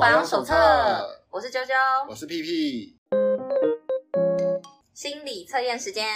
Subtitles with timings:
[0.00, 0.54] 保养手册。
[1.28, 1.74] 我是啾啾，
[2.08, 2.96] 我是屁屁。
[4.94, 6.08] 心理测验时间，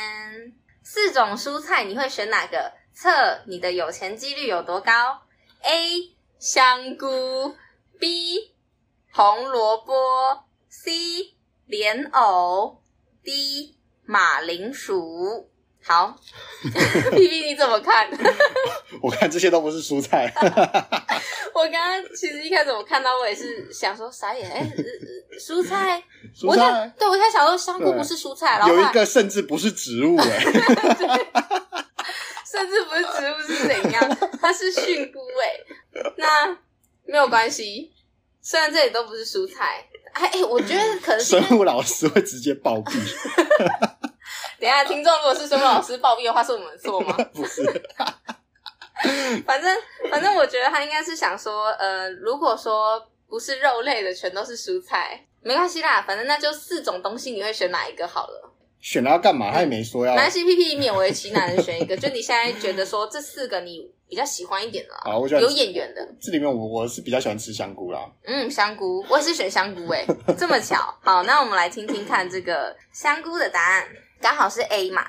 [0.83, 2.73] 四种蔬菜你会选哪个？
[2.95, 3.11] 测
[3.47, 5.21] 你的有钱几率有多高
[5.61, 6.17] ？A.
[6.39, 7.55] 香菇
[8.01, 8.55] ，B.
[9.13, 9.93] 红萝卜
[10.71, 11.35] ，C.
[11.67, 12.81] 莲藕
[13.23, 13.77] ，D.
[14.07, 15.51] 马铃薯。
[15.87, 16.17] 好，
[17.13, 18.09] 屁屁你怎么看？
[19.03, 20.33] 我看这些都不是蔬菜。
[21.55, 24.73] 我刚刚其实一开始我看到我也是想说傻眼，哎、欸，
[25.39, 26.03] 蔬菜，
[26.35, 30.41] 蔬菜，我对我在想说香菇不是蔬菜，然后有一个甚至不是植物哎，
[32.51, 34.19] 甚至不是植物是怎样？
[34.41, 36.49] 它是菌菇哎，那
[37.05, 37.93] 没有关系，
[38.41, 42.99] 虽然这里都不是蔬菜，哎、欸，我觉得可能生物老师会直接暴毙。
[44.65, 47.15] 等一下，听众如果是生物老师 暴毙的话，是我们的错吗？
[47.35, 47.63] 不是，
[49.45, 49.77] 反正
[50.11, 58.51] 反正我觉得他应该是想说，呃，如果说不是肉类的，全都是蔬菜，没关系啦，反正那就四种东西，你会选哪一个好了？
[58.81, 59.51] 选了要干嘛？
[59.53, 60.15] 他也没说要。
[60.15, 66.07] 南希 P P 勉为其难的选一个，就你现在觉得说这四个你比较喜欢一点的，好，我有眼缘的。
[66.21, 68.01] 这里面我我是比较喜欢吃香菇啦。
[68.25, 70.07] 嗯，香菇，我也是选香菇诶，
[70.39, 70.77] 这么巧。
[71.03, 73.87] 好，那我们来听听看这个香菇的答案。
[74.25, 75.07] 刚好是 A 嘛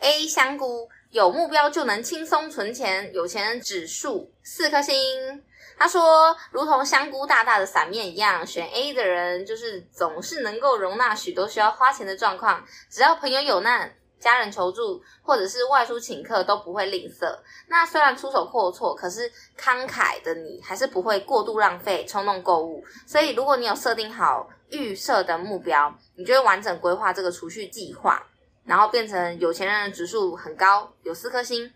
[0.00, 5.42] ，A 香菇有目标就能轻松存钱，有钱人指数四颗星。
[5.78, 17.34] 他说，如同香菇大大的伞面一样，选 A 的人就是总是能够容纳许多需要花钱的状况，只要朋友有难、家人求助或者是外出请客都不会吝啬。
[17.68, 22.84] 那虽然出手阔绰，可是慷慨的你还是不会过度浪费、冲动购物。
[23.06, 28.22] 所以，如果你有设定好预设的目标，你就会完整规划这个储蓄计划。
[28.64, 31.70] 然后变成有钱人的指数很高，有四颗星，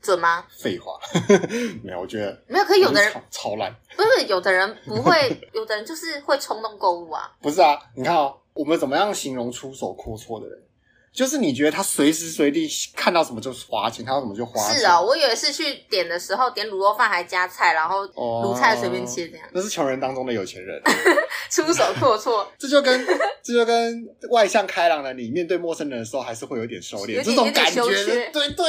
[0.00, 0.44] 准吗？
[0.50, 0.98] 废话，
[1.82, 2.64] 没有，我觉得没有。
[2.64, 5.12] 可以有的人超烂，不是有的人不会，
[5.52, 7.30] 有的人就是会冲动购物啊。
[7.40, 10.62] 不是啊，你看哦，我们怎么样形容出手阔绰的人？
[11.12, 14.78] 就是你觉得他随时随地看到什么就花钱，看到什么就花钱。
[14.78, 19.46] 是啊、哦，我以为是去点的时候点卤肉饭还加菜，然后卤菜随便切这样。
[19.46, 20.82] 哦、那是穷人当中的有钱人，
[21.50, 22.46] 出手阔绰。
[22.58, 23.06] 这就跟
[23.42, 28.66] 这就跟外向开朗的你面对陌生人的时候还是会有点收敛，这种感觉，对对。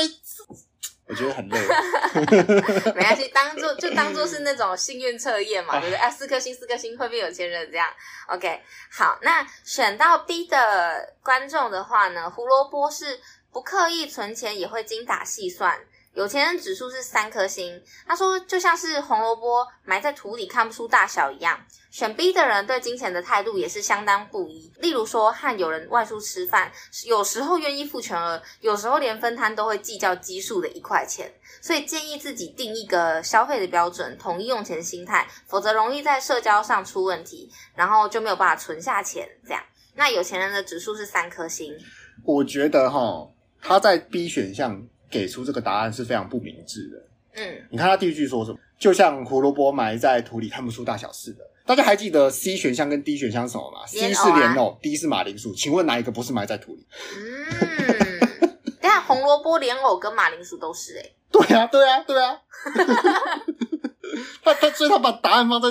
[1.06, 1.60] 我觉得很累，
[2.96, 5.98] 没关系，当做就当做是那种幸运测验嘛，对不对？
[5.98, 7.88] 啊，四颗星，四颗星会变有钱人这样。
[8.28, 13.20] OK，好，那选到 B 的观众的话呢，胡萝卜是
[13.52, 15.78] 不刻意存钱，也会精打细算。
[16.14, 21.60] 有钱人指数是三颗星，他说就像是红萝卜埋在土里看不出大小一样。
[21.90, 26.72] 选 B 的人对金钱的态度也是相当不一，例如说和有人外出吃饭，
[27.06, 31.32] 有时候愿意付全额，有时候连分摊都会计较基数的一块钱。
[31.62, 39.28] 所以建议自己定一个消费的标准，统一用钱心态，否则容易在社交上出问题，然后就没有办法存下钱。
[39.46, 39.64] 这样，
[39.96, 41.76] 那有钱人的指数是三颗星，
[42.24, 43.28] 我觉得哈，
[43.60, 44.84] 他在 B 选项。
[45.14, 46.98] 给出这个答案是非常不明智的。
[47.36, 48.58] 嗯，你看他第一句说什么？
[48.80, 51.44] 就像胡萝卜埋在土里看不出大小似的。
[51.66, 53.82] 大家还记得 C 选项跟 D 选项是什么吗？
[53.82, 55.54] 啊？C 是莲藕，D 是马铃薯。
[55.56, 56.86] 请问哪一个不是埋在土里？
[57.16, 58.20] 嗯，
[58.82, 61.16] 等下红萝卜、莲藕跟马铃薯都是哎、欸。
[61.32, 62.42] 对啊，对啊，对啊。
[64.44, 65.70] 他他所以他把答案放在，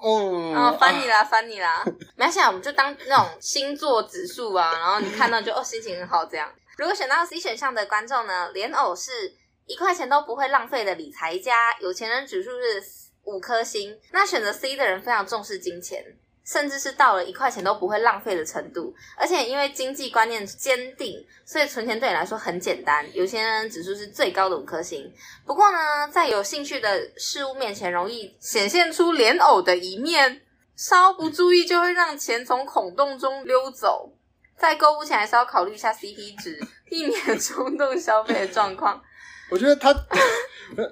[0.00, 1.82] 哦，哦，翻你啦，翻你啦。
[2.14, 6.48] 没关系，我们就当那种星座指数啊，然后你看到就哦，心情很好这样。
[6.76, 12.82] 如果选到 C 选项的观众呢，莲藕是一块钱都不会浪费的理财家，有钱人指数是
[13.24, 13.98] 五颗星。
[14.12, 16.04] 那选择 C 的人非常重视金钱，
[16.44, 18.94] 甚至是到了一块钱都不会浪费的程度。
[19.16, 23.08] 而且因为经济观念坚定，所以存钱对你来说很简单。
[23.14, 25.10] 有钱人指数是最高的五颗星。
[25.46, 25.78] 不过呢，
[26.12, 30.42] 在有兴趣的事物面前，容易显现出莲藕的一面，
[30.76, 34.12] 稍不注意就会让钱从孔洞中溜走。
[34.58, 36.58] 在购物前还是要考虑一下 CP 值，
[36.90, 39.00] 避免冲动消费的状况。
[39.50, 39.94] 我觉得他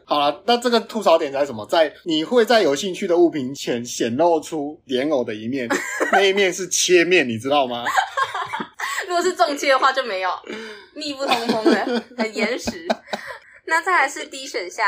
[0.05, 1.67] 好了，那这个吐槽点在什么？
[1.67, 5.69] 在你会在有兴趣的物品前显露出莲藕的一面，
[6.13, 7.85] 那一面是切面，你知道吗？
[9.09, 10.31] 如果是重切的话就没有，
[10.95, 12.87] 密不通风的，很严实。
[13.67, 14.87] 那再来是 D 选项。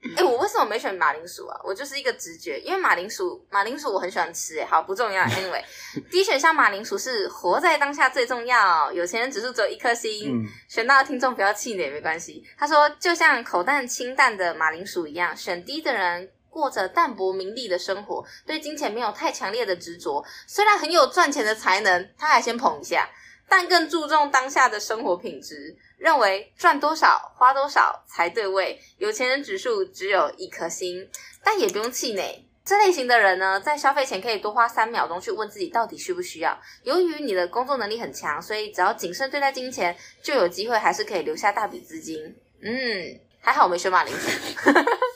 [0.00, 1.60] 哎、欸，我为什么没选马铃薯啊？
[1.64, 4.58] 我就是一个直觉，因为马铃薯，马铃薯我很喜欢吃。
[4.60, 5.24] 哎，好，不重要。
[5.26, 8.92] Anyway，D 选项马铃薯是活在当下最重要。
[8.92, 12.44] 有钱人指数只有一颗星，嗯、选到的听众不要气馁也没关系。
[12.56, 20.24] 他说，就像口淡清淡的马铃薯一样，选低的人过着淡泊名利的生活，对金钱没有太强烈的执着。
[20.46, 23.08] 虽然很有赚钱的才能，他还先捧一下，
[23.48, 25.76] 但更注重当下的生活品质。
[25.96, 31.08] 认为赚多少花多少才对味，有钱人指数只有一颗星，
[31.42, 32.44] 但也不用气馁。
[32.64, 36.56] 这类型的人呢，在消费前可以多花三秒钟去问自己到底需不需要。
[36.84, 42.36] 由于你的工作能力很强，所以只要谨慎对待金钱，就有机会还是可以留下大笔资金。
[42.60, 44.28] 嗯，还好我没选马铃薯。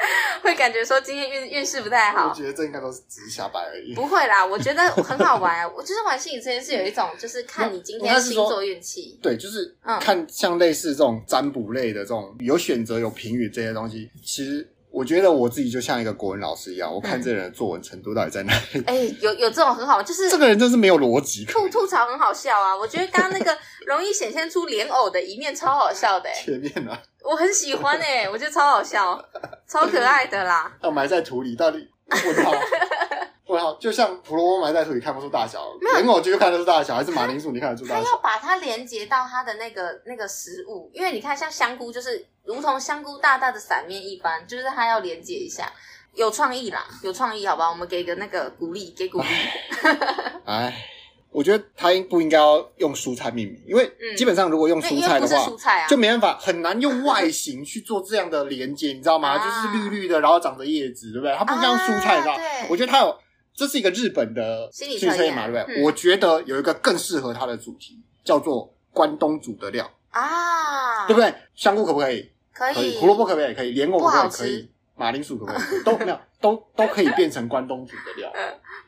[0.42, 2.28] 会感觉说今天运运势不太好。
[2.30, 3.94] 我觉得这应该都是只是瞎掰而已。
[3.94, 5.64] 不会啦， 我觉得很好玩。
[5.74, 9.18] 我就是玩心理测验是有一种，就是看你今天星座运气。
[9.22, 14.68] 对，就是看像类似这种占卜类的这种有选择、有评语这些东西，其实。
[14.90, 18.82] 我觉得我自己就像一个国文老师一样，我看这人的作文程度到底在哪里？
[18.86, 21.44] 哎、欸，有有这种很好，就是这个人真是没有逻辑。
[21.44, 22.76] 吐吐槽很好笑啊！
[22.76, 23.56] 我觉得刚刚那个
[23.86, 26.42] 容易显现出莲藕的一面，超好笑的、欸。
[26.42, 29.22] 前面啊，我很喜欢哎、欸，我觉得超好笑，
[29.68, 30.72] 超可爱的啦。
[30.82, 32.52] 要埋在土里，到底我操！
[33.80, 35.64] 就像胡萝卜埋在土里看不出大小，
[35.94, 38.02] 莲藕就看得出大小，还是马铃薯你看得出大小？
[38.02, 45.72] 它要把它连接到它的那个那个食物，因为你看，像香菇就是如同香菇大大的伞面一般，就是它要连接一下，
[46.14, 47.68] 有创意啦，有创意，好吧？
[47.68, 49.26] 我们给个那个鼓励，给鼓励。
[50.44, 50.84] 哎，
[51.30, 53.62] 我觉得它应不应该要用蔬菜命名？
[53.66, 59.38] 因为基本上如果用蔬菜的话，就没办法，很难用外形去做这样的连接，你知道吗？
[59.42, 61.34] 就是绿绿的，然后长着叶子，对不对？
[61.36, 62.36] 它不像蔬菜，你知道？
[62.68, 63.16] 我觉得它有。
[63.60, 65.82] 这是一个日本的心理测验嘛，对不对？
[65.82, 71.30] 我觉得有一个更适合它的主题，叫做关东煮的料啊，对不对？
[71.54, 72.32] 香菇可不可以？
[72.54, 72.96] 可以。
[72.98, 73.54] 胡萝卜可不可以？
[73.54, 73.72] 可以。
[73.72, 74.30] 莲藕可不可以？
[74.30, 74.70] 可以。
[74.96, 75.82] 马铃薯可不可以？
[75.82, 78.32] 都 没有，都都可以变成关东煮的料。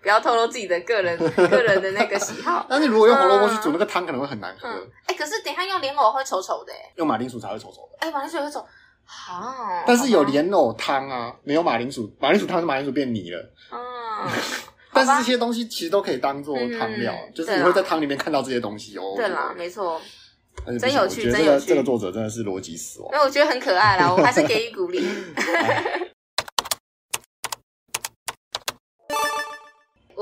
[0.00, 2.64] 不要透露自己的个人个人的那个喜好。
[2.70, 4.68] 但是如果用胡萝卜去煮那个汤，可能会很难喝。
[5.06, 7.98] 哎，可是等一下用莲藕会丑丑的，用马铃薯才会丑丑的。
[8.06, 8.64] 哎，马铃薯会丑。
[9.04, 9.84] 好。
[9.86, 13.38] 但是有莲藕汤啊，没有马铃薯，马铃薯汤是马铃薯变泥了。
[13.72, 13.78] 嗯，
[14.94, 19.14] 但是这些东西其实都可以当做汤料，嗯、就是你会在汤里面看到这些东西哦。
[19.16, 20.00] 对啦，没错，
[20.78, 21.66] 真有趣，真有趣。
[21.66, 23.10] 这个作者真的是逻辑死亡。
[23.12, 25.02] 因为我觉得很可爱啦，我还是给予鼓励。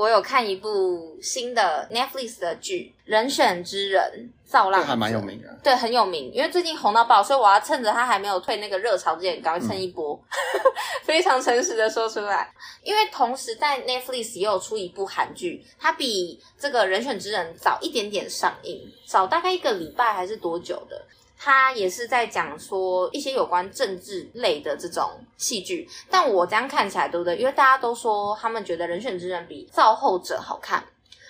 [0.01, 10.19] 我有看一部新的 Netflix 的剧《人选之人》，造浪，还蛮有名的，对，很有名，因为最近红到爆，所以我要趁着他还没有退那个热潮之前，赶快蹭一波。
[10.31, 10.71] 嗯、
[11.05, 12.51] 非常诚实的说出来，
[12.81, 20.99] 因为同时在 Netflix 也有出一部韩剧，它比这个人选之人早一点点上映，早大概一个礼拜还是多久的。
[21.43, 27.35] 他也是在讲说一些有关政治类的这种戏剧，但我这样看起来，对不对？
[27.35, 30.83] 因为大家都说他们觉得《人选之人》比《造后者》好看，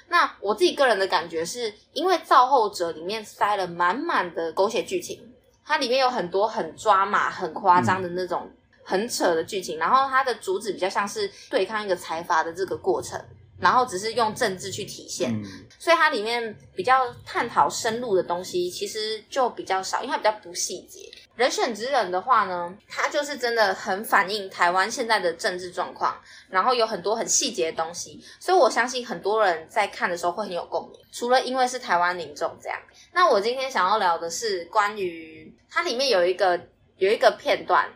[0.10, 5.34] 那我自己个人的感觉是，因为《造后者》里面塞了满满的狗血剧情，
[5.66, 8.52] 它里面有很多很抓马、很夸张的那种
[8.84, 13.18] 很扯的剧情，然后它的主旨比较像是对抗一个财阀的这个过程。
[13.62, 15.44] 然后只是用政治去体现，嗯、
[15.80, 21.10] 所以它里面比较探讨深入的东西，其实就比较少，因为它比较不细节。
[21.36, 26.16] 人选之人的话呢，它就是真的很反映台湾现在的政治状况，
[26.50, 31.00] 然后有很多很细节的东西，所以我相信很多人在看的时候会很有共鸣。
[31.12, 32.78] 除了因为是台湾民众这样，
[33.14, 36.60] 那我今天想要聊的是关于它里面有一个
[36.98, 37.90] 有一个片段，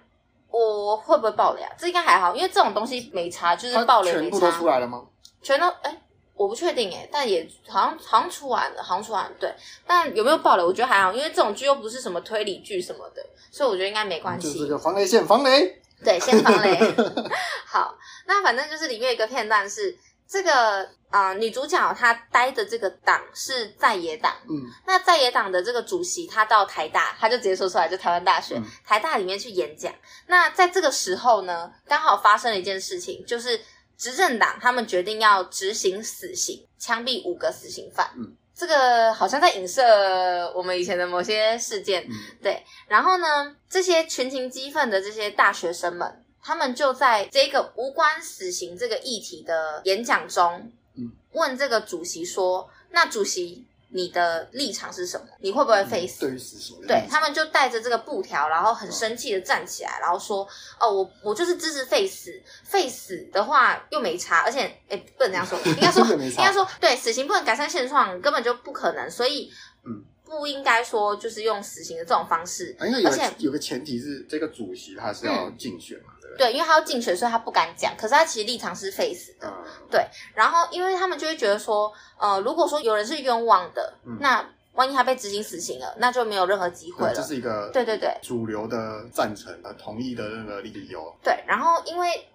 [0.50, 1.71] 我会不会爆雷啊？
[1.77, 4.21] 这应该还好，因为这种东西没差，就是爆雷没差。
[4.21, 5.03] 全部都出来了吗？
[5.45, 6.01] 全都哎，
[6.33, 9.53] 我不确定哎，但也好像好像出完了，好像出完了，对。
[9.86, 10.63] 但有没有爆雷？
[10.63, 14.51] 我觉得还好，因为这种剧又不是什么推理剧什么的，所以我觉得应该没关系。
[14.51, 15.81] 就是这个防雷线，防雷。
[16.03, 16.79] 对，先防雷。
[17.67, 19.96] 好，那反正就是里面有一个片段是
[20.27, 29.93] 这个啊、呃，女主角她待的这个党是在野党，嗯，那在野党的这个主席他到台大，他就直接说出来，就台湾大学、嗯、台大里面去演讲。
[30.25, 33.62] 那在这个时候呢，刚好发生了一件事情，就是。
[33.98, 38.12] 执政党他们决定要执行死刑，枪毙五个死刑犯。
[38.18, 42.04] 嗯，这个好像在影射我们以前的某些事件。
[42.04, 42.12] 嗯，
[42.42, 42.64] 对。
[42.88, 55.25] 然后呢，这些群情激愤的这些大学生们，他们就在这个无关死刑这个议题的演讲中，嗯，问这个主席说：“那主席。”你的立场是什么？
[55.40, 56.20] 你会不会废死？
[56.20, 60.46] 对于死刑，对他们就带着这个布条，然后很生气的站起来，然后说
[60.80, 62.32] ：“哦，我我就是支持废死，
[62.64, 69.50] 废死的话又没差，而且哎不能这样说， 应该说应该说对，死刑不能改善现状，根本就不可能，所以
[69.86, 76.48] 嗯。”不应该说就是用死刑的这种方式，而且有个前提是这个主席他是要竞选嘛，对不对？
[76.48, 77.94] 对，因为他要竞选，所以他不敢讲。
[77.98, 79.51] 可是他其实立场是 face 的，
[79.89, 80.05] 对。
[80.34, 87.13] 然后因为他们就会觉得说，呃，如果说有人是冤枉的，那万一他被执行死刑了，那就没有任何机会了。
[87.15, 91.15] 这是一个对对对主流的赞成呃同意的那个理由。
[91.24, 92.27] 对，然后因为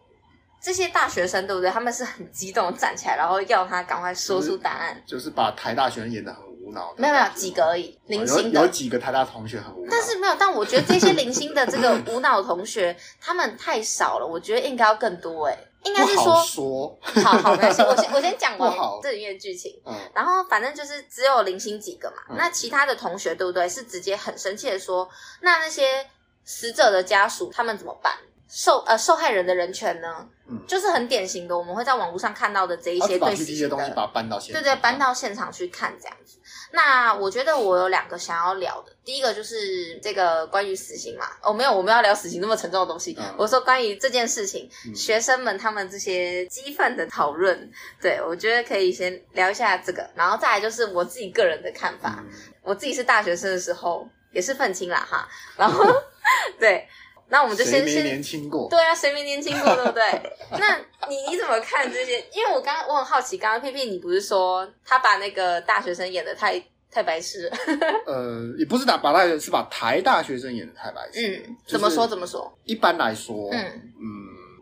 [0.62, 1.70] 这些大学生对不对？
[1.70, 6.49] 他们是很激动站起来，然后要他赶快说出答案，就是把台大学生演的很。
[6.96, 15.58] 没有没有几个而已，零星的有，有几个台大同学很无脑，但是没有，但我觉得这些零星的这个无脑同学他们太少了，我觉得应该要更多哎。
[15.82, 18.70] 应该是说，好说， 好好没关系，我先 我先讲完
[19.02, 23.66] 这里面的剧情，嗯，然后反正就是只有零星几个嘛，嗯、那其他的同学对不对？
[23.66, 25.08] 是直接很生气的说，
[25.40, 26.06] 那那些
[26.44, 28.12] 死者的家属他们怎么办？
[28.46, 30.26] 受呃受害人的人权呢？
[30.50, 36.39] 嗯，就是很典型的，我们会在网络上看到的这一些对死刑的东西，把它搬到现场，对对，搬到现场去看这样子。
[36.72, 41.26] 那我觉得我有两个想要聊的，第一个就是这个关于死刑嘛。
[41.42, 43.16] 哦，没有，我们要聊死刑那么沉重的东西。
[43.18, 52.16] 嗯、我说关于这件事情，嗯、学生们他们这些激愤的讨论，对，我觉得可以先聊一下这个，然后再来就是我自己个人的看法。
[52.18, 52.30] 嗯、
[52.62, 55.84] 我自己是大学生的时候也是愤青啦哈，然后
[56.60, 56.86] 对。
[57.30, 60.02] 那我们就先先年轻过，对啊，谁没年轻过，对不对？
[60.58, 60.76] 那
[61.08, 62.18] 你你怎么看这些？
[62.34, 66.60] 因为我刚刚我很好奇，刚刚屁屁你不是说他把那个大学生演的太
[66.90, 67.56] 太白痴了？
[68.06, 71.44] 呃，也不是打把大学，是把台大学生演的太白痴。
[71.46, 72.52] 嗯，怎么说怎么说？
[72.64, 74.02] 一般来说，嗯嗯，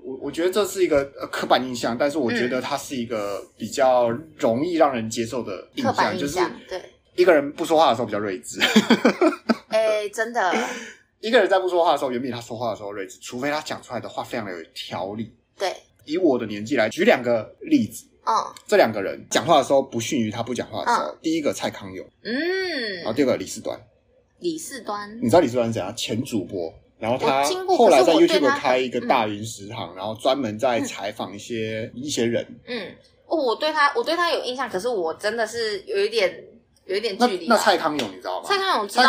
[0.05, 6.83] 我我觉得这是一个刻板印象，但是我觉得它是一个比较容易让人接受的印象，印象就是对
[7.17, 8.61] 一个人不说话的时候比较睿智。
[9.69, 10.55] 哎，真的。
[11.21, 15.35] 一个人在不说话的时候，远比他说话的时候睿智，除非他讲出来的话非常的有条理。
[15.57, 18.07] 对，以我的年纪来举两个例子。
[18.25, 21.07] 嗯，这两个人讲话的时候不逊于他不讲话的时候。
[21.07, 23.77] 嗯、第一个蔡康永，嗯，然后第二个李四端。
[24.39, 25.97] 李四端，你知道李四端是怎样？
[25.97, 32.47] 前主播，然后他后来在 YouTube 开一个大云食堂，然后专门在采访一些、嗯、一些人。
[32.67, 32.95] 嗯，
[33.27, 36.45] 哦，我对他，我对他有印象，可是我真的是有一点。
[36.89, 37.47] 有一点距离。
[37.47, 38.49] 那蔡康永你知道吗？
[38.49, 39.03] 蔡康永知道。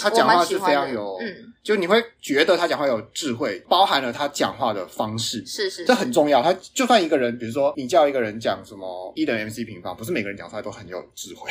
[0.00, 6.42] 他讲话是非常有，嗯，就你会觉得他讲话有智慧，包含了他讲话的方式，是是，这很重要。
[6.42, 11.50] 他就算一个人，比如说你叫一个人讲什么一等于 MC 平方，不是每个人讲出来都很有智慧，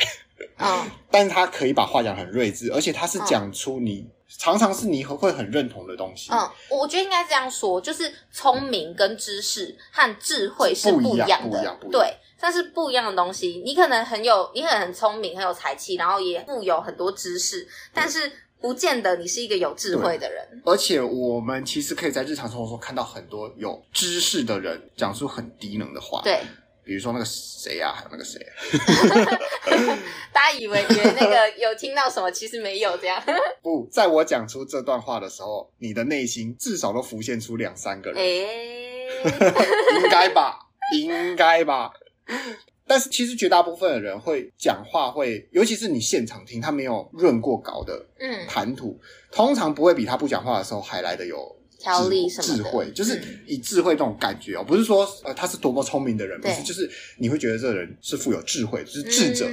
[0.58, 6.32] 嗯， 但是他可以把话讲很睿智，而且他是讲出你常常是你会很认同的东西。
[6.32, 12.12] 嗯，我觉得应该这样说，就是聪明跟知识和智慧是不一样的，对。
[12.40, 20.62] 但是不一样的东西，你可能很有，你可能很聪明，很有才气，然后也富有很多知识，但是不见得你是一个有智慧的人。
[20.64, 26.20] 而且我们其实可以在日常生活中看到很多有知识的人讲出很低能的话。
[26.22, 26.40] 对，
[26.84, 29.98] 比如说那个谁啊，还有那个谁啊，
[30.32, 33.22] 大家以为以为那个有听到什么，其实没有这样。
[33.62, 38.20] 不，在我讲出这段话的时候，你的内心至少都浮现出两三个人。
[38.22, 39.06] 诶
[40.02, 40.58] 应该吧，
[40.92, 41.92] 应该吧。
[42.86, 48.98] 但是其实绝大部分的人会讲话会，尤其是你现场听他没有润过稿的，嗯，谈吐
[49.32, 59.46] 通常不会比他不讲话的时候还来的有条理什么，智慧，就是以智慧这种感觉哦，不是说呃他是多么聪明的人，不是，就是你会觉得这个人是富有智慧，就是智者，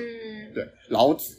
[0.54, 1.36] 对，老子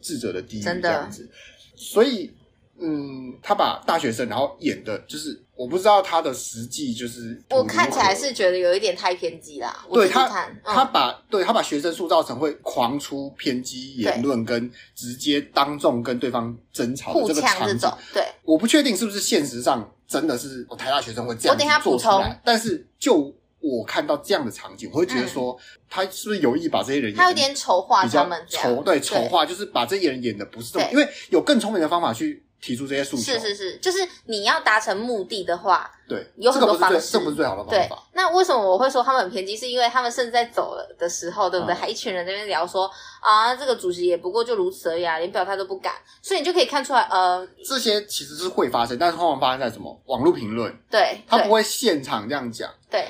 [0.00, 1.28] 智者的第一这样子，
[1.74, 2.32] 所以。
[2.78, 7.42] 嗯，他把大学生然后演的，就是我不知道他的实际就是。
[7.50, 9.84] 我看起来是觉得有一点太偏激啦。
[9.90, 10.28] 对他，
[10.62, 17.90] 他把对他把学生塑造成会狂出偏激言论，跟直接当众跟对方争吵的这个场景。
[18.12, 22.38] 对，我不确定是不是现实上真的是台大学生会这样做出来。
[22.44, 25.58] 但是就我看到这样的场景，我会觉得说，
[25.88, 32.42] 他是不是有意把这些人演，他有点丑化他们，丑对丑化，就是把这些人演的不是这么，因为有更聪明的方法去。
[32.60, 37.70] 提出这些诉求是是是，就是你要达成目的的话，对，有很多方式，这不是最好的方法。
[37.70, 39.56] 对，那为什么我会说他们很偏激？
[39.56, 41.74] 是因为他们甚至在走了的时候，对不对？
[41.74, 45.94] 还一群人在那边聊说啊，这个主席也不过就如此而已啊，连表态都不敢。
[46.22, 50.74] 所以你就可以看出来，呃，这些其实是会发生，但是通常发生在什么网络评论？
[50.90, 52.68] 对，他不会现场这样讲。
[52.90, 53.08] 对，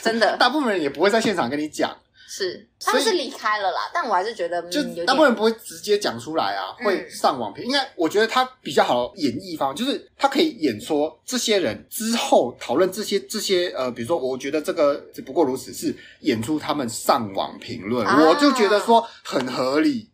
[0.00, 1.96] 真的， 大部分人也不会在现场跟你讲。
[2.36, 7.64] 是，他们是离开了啦，但我还是觉得，就大部分人不会直接讲出来啊，会上网评。
[7.64, 20.10] 应该我觉得他比较好演绎方，就是他可以演说这些人之后讨论这些这些呃，比如说我觉得这个只不过如此，是演出他们上网评论，我就觉得说很合理，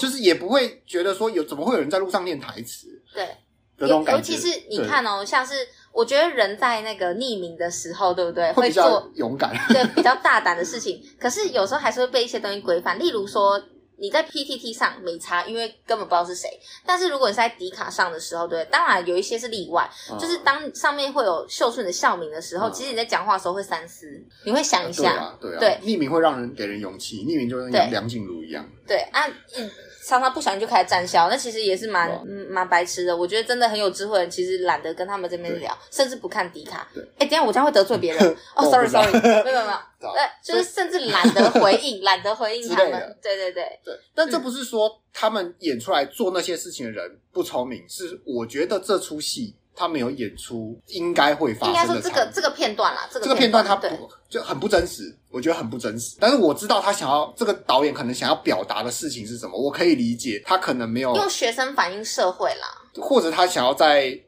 [0.00, 3.28] 就是也不会觉得说有怎么会有人在路上念台词，对，
[3.76, 4.32] 那种感觉。
[4.32, 5.54] 尤其是你看哦，像是。
[5.92, 8.52] 我觉得人在那个匿名的时候，对不对？
[8.52, 11.02] 会做勇敢， 对，比较大胆的事情。
[11.18, 12.98] 可是有时候还是会被一些东西规范。
[12.98, 13.60] 例如说，
[13.98, 16.48] 你在 PTT 上没差，因为根本不知道是谁。
[16.86, 19.90] 但是如果你是在迪卡上的时候，对，当然有一些是例外。
[20.10, 24.06] 嗯、就是当上面会有秀出你的校名的时候，嗯、其实你在讲话的时候会三思，
[24.44, 25.12] 你会想一下。
[25.12, 25.78] 啊对啊，对啊。
[25.82, 28.66] 对，匿名会让人给人勇气，匿名就跟梁静茹一样。
[28.86, 29.26] 对，对啊，
[29.58, 29.70] 嗯。
[30.10, 32.10] 常常不小心就开始战销，那其实也是蛮
[32.48, 33.16] 蛮、嗯、白痴的。
[33.16, 36.88] 我觉得真的很有智慧的人，其实懒得跟他们这边聊，甚至不看迪卡。
[37.16, 38.68] 哎对，等下我这样会得罪别人 哦。
[38.68, 39.12] Sorry Sorry，
[39.44, 43.16] 没有没有，对，就是甚至懒得回应， 懒得回应他们。
[43.22, 43.94] 对对对对。
[44.12, 49.54] 但这不是说他们演出来做那些事情的人不聪明，是我觉得这出戏。
[49.80, 51.80] 他没有演出应该会发生的。
[51.80, 53.88] 应该说这个这个片段啦，这个片段他不
[54.28, 56.18] 就很不真实，我觉得很不真实。
[56.20, 60.42] 但是我知道他想要这个导演可能想要表达的事情是什么，我可以理解。
[60.44, 62.68] 他可能没有用学生反映社会啦，
[63.00, 64.20] 或者他想要在。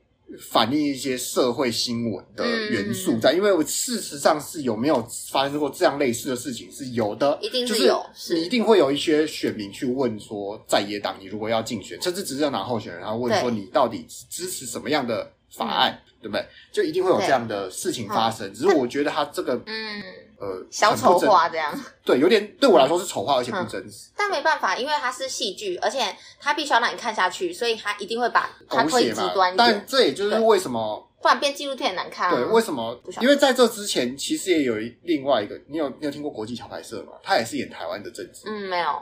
[0.51, 16.47] 反映一些社会新闻的元素在，嗯、因为我事实上是有没有发生过这样类似的事情是有的，一定是有，是你一定会有一些选民去问说，在野党你如果要竞选，甚至执政党候选人，然后问说你到底支持什么样的法案，对，对不对？
[16.73, 18.53] 就一定会有这样的事情发生。
[18.53, 20.03] 只是我觉得他这个，嗯。
[20.43, 21.73] 呃，小丑化这样，
[22.05, 24.11] 对，有点对我来说是丑化，而且不真实。
[24.17, 26.01] 但没办法，因为它是戏剧，而且
[26.41, 29.57] 它必须要让你看下去，所以它一定会把它推极端。
[29.57, 32.29] 但这也就是为什么，不然变纪录片很难看。
[32.35, 33.01] 对，为什么？
[33.21, 37.13] 因为在这之前，其实也有另外一个，你有你有听过国际桥牌社吗？
[37.23, 38.43] 他也是演台湾的政治。
[38.47, 39.01] 嗯，没有。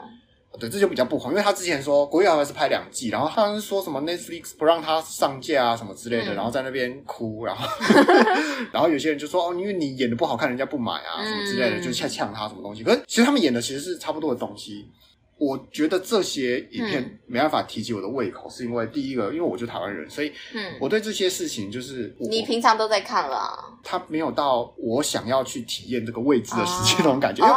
[0.59, 7.67] 对，这就比较不红，因为他之前说国语好像是拍两季，然后他好像是说什么 Netflix 不让他上架啊什么之类的，嗯、然后在那边哭，然后
[8.71, 12.83] 然后有些人就说哦，因为你演的不好看，人家不买啊什么之类的，就呛呛他什么东西。
[12.83, 14.89] 可是其实他们演的其实是差不多的东西。
[15.37, 20.31] 我觉得这些影片没办法提及我的胃口，是因为第一个，因为我就台湾人，所以
[20.79, 23.51] 我对这些事情就是你平常都在看了，
[23.83, 27.43] 他没有到我想要去体验这个未知的世界那种感觉。
[27.43, 27.55] 哦，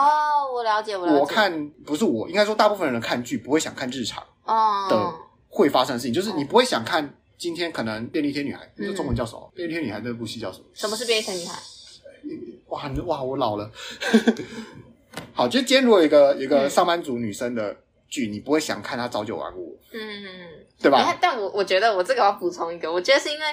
[0.55, 1.19] 我了解，我了解。
[1.21, 4.23] 我看不是我，应该说大部分人看剧不会想看日常
[4.89, 5.15] 的
[5.49, 9.53] 会发生的事情，就是你不会想看今天可能便利贴女孩，这中文叫什么？
[9.55, 10.65] 便利贴女孩那部戏叫什么？
[10.73, 11.59] 什么是便利贴女孩？
[12.69, 13.71] 哇哇，我老了。
[15.33, 17.77] 好，就今天如果有一个有一个上班族女生的
[18.09, 20.01] 剧，嗯、你不会想看她朝九晚五，嗯，
[20.81, 20.99] 对吧？
[20.99, 23.45] 欸、但我我觉得我这个要补充一个，我觉得是因为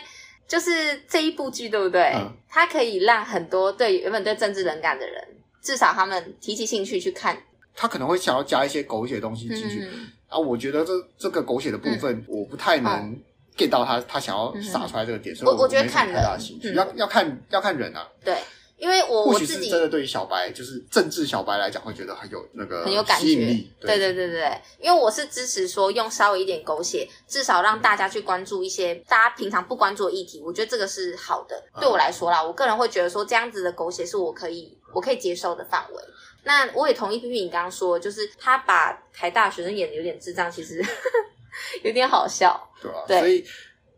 [0.48, 2.14] 就是这一部剧，对不对？
[2.16, 5.28] 嗯、它可以让很多对原本对政治冷感的人，
[5.62, 7.38] 至少他们提起兴趣去看。
[7.74, 13.18] 他可能会想要加一些狗血的东西进去、嗯、啊，我觉得这这个狗血的部分，我不太能
[13.56, 18.36] get 到他、嗯、他想要撒出来这个点，嗯、所以我，我，觉得看太大兴趣，嗯、要要看要看人啊，对。
[18.82, 23.36] 因为我我自己真的对于小白，就是政治小白来讲，会觉得很有那个很有感觉。
[23.80, 30.42] 对对对对，因为我是支持说用稍微一点狗血，至少让大家去关注一些大家平常不关注的议题。
[30.44, 31.64] 我觉得这个是好的。
[31.80, 36.02] 对我来说啦，我个人会觉得说这样子的狗血是我可以我可以接受的范围。
[36.44, 40.84] 那我也同意 P P 你刚刚说，就是他把台大学生演的有点智障，其实
[41.86, 42.60] 有点好笑。
[42.82, 43.46] 对啊，对，所以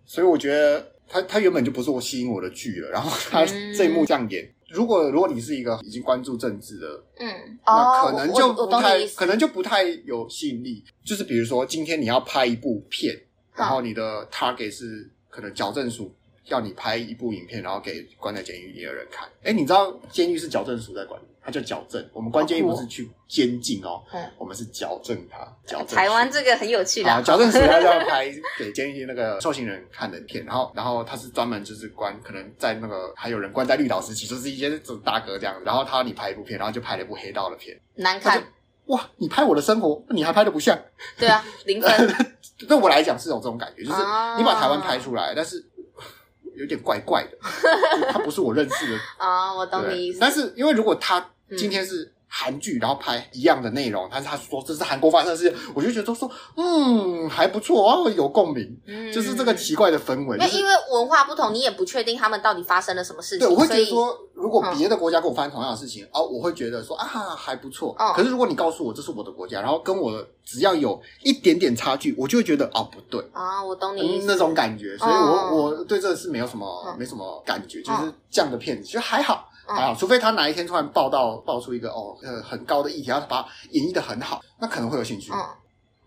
[0.05, 4.43] 所以我觉得他他原本就不是我吸引我的剧了，然后他这一幕这样演。
[4.43, 10.83] 嗯如果如果你是一个已经关注政治的，嗯，那可能就不太，可能就不太有吸引力。
[11.03, 13.15] 就是比如说，今天你要拍一部片，
[13.55, 16.13] 然后你的 target 是可能矫正署。
[16.47, 19.25] 要你拍一部影片，然后给关在监狱里的人看。
[19.43, 22.03] 哎，你知道监狱是矫正署在管，它叫矫正。
[22.13, 25.39] 我们关监狱不是去监禁哦，嗯，我们是矫正它。
[25.65, 25.87] 矫正。
[25.87, 27.21] 台湾这个很有趣的。
[27.21, 34.69] 矫正署它要拍给监狱那个受刑人看的片，然后，然后他是专门就是关，可能在那个还有人关在绿岛时期，就是一些
[35.03, 35.55] 大哥这样。
[35.65, 38.41] 然后他你拍一部片，然后就拍了一部黑道的片，难看。
[38.85, 40.77] 哇，你拍我的生活，你还拍的不像？
[41.17, 42.15] 对啊，零分。
[42.67, 43.97] 对我来讲是有这种感觉，就是
[44.37, 45.65] 你把台湾拍出来，但是。
[46.55, 47.37] 有点怪怪的，
[48.11, 50.19] 他不是我认识的啊，我懂你意思。
[50.19, 51.19] 但是因为如果他
[51.57, 58.75] 今天是韩剧，然后拍一样的内容，但是他说这是韩国发生的事情，我就觉得说，嗯，还不错啊，有共鸣。
[58.87, 60.35] 嗯，就是这个奇怪的氛围。
[60.37, 63.47] 因为因为文化不同，你也不确定他们到底发生了什么事情。
[63.47, 67.05] 对，我会觉得说，如果别的国家跟我发生同样的事情，哦，我会觉得说啊，
[67.37, 67.95] 还不错。
[68.15, 74.97] 可是如果你告诉我这是我的国家，然后跟我只要有一点点差距，我就会觉得哦，不对啊，我懂你那种感觉。
[74.97, 79.49] 所以我我对这个是没有什么没什么感觉，就是这样的片子就还好。
[79.65, 85.31] 啊，除非他哪一天突然爆到爆出一个哦呃很高的议题，然后他把它演绎的很好，那可能会有兴趣。
[85.33, 85.37] 嗯，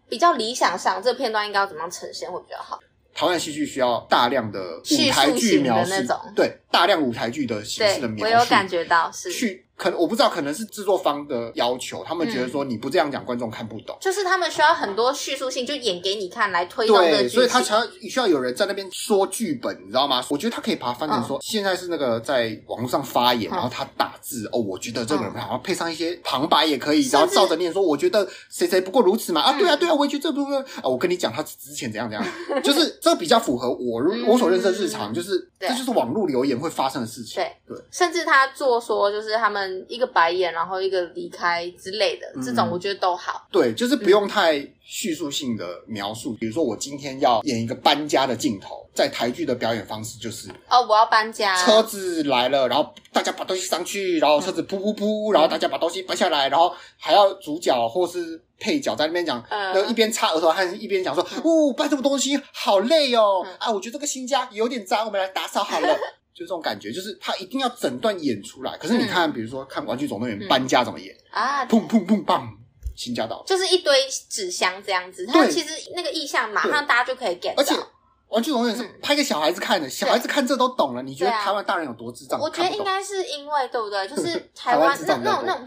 [0.09, 2.79] 比较理想上，这个片段应该要怎么样呈现会比较好？
[3.15, 9.66] 台湾戏剧需要大量的舞台剧描述，那种对，大量舞台剧的形式的描述，我有感觉到是去。
[9.77, 13.97] 可能我不知道，可能是制作方的要求，他们觉得说你不这样讲，观众看不懂。
[14.01, 17.77] 就是他们需要很多叙述性，就演给你看来推动的所以他才
[18.09, 20.25] 需要有人在那边说剧本，你知道吗？
[20.31, 29.43] 我觉得他可以把它翻成说，现在是那个在网络上发言，然后他打字哦，我觉得这个人好像配上一些旁白也可以，然后照着念说，我觉得谁谁不过如此嘛？
[29.43, 32.27] 啊，对啊对啊，我也觉得这部分啊，我跟你讲他之前怎样怎样，
[32.65, 37.35] 就是这比较符合我我所认识的日常，就是这就是网络留言会发生的事情。
[37.35, 37.53] 对。
[37.69, 39.66] 对，甚至他做说就是他们。
[39.67, 43.47] 们一个白眼，然后一个离开之类的，这种我觉得都好。
[43.51, 46.35] 对，就是不用太叙述性的描述。
[46.35, 65.97] 比如说，我今天要演一个搬家的镜头，在台剧的表演方式就是哦，我要搬家，车子来了，然后大家把东西上去，然后车子噗噗噗，然后大家把东西搬下来，然后还要主角或是配角在那边讲，然后一边擦额头汗，一边讲说：“哦，搬这么多东西好累哦，啊，我觉得这个新家有点脏，我们来打扫好了。”
[66.37, 68.77] 就这种感觉，就是他一定要整段演出来。
[68.77, 71.65] 可是你看，比如说看《玩具总动员》搬家怎么演啊？
[71.65, 72.47] 砰砰砰砰，
[72.95, 75.25] 新家岛，就是一堆纸箱这样子。
[75.25, 77.63] 他其实那个意象马上大家就可以 get 到。
[77.63, 77.75] 而且
[78.29, 81.03] 《玩具总动员》是拍给小孩子看的，小孩子看这都懂了。
[81.03, 82.39] 你觉得台湾大人有多智障？
[82.41, 84.09] 我觉得应该是因为对不对？
[84.09, 85.67] 就是 台湾那那种那种。